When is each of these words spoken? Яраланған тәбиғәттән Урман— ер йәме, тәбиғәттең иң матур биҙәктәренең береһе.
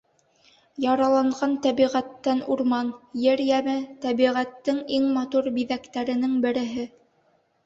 Яраланған 0.83 1.51
тәбиғәттән 1.65 2.41
Урман— 2.55 2.89
ер 3.27 3.43
йәме, 3.45 3.77
тәбиғәттең 4.07 4.81
иң 4.97 5.07
матур 5.19 5.53
биҙәктәренең 5.61 6.35
береһе. 6.49 6.89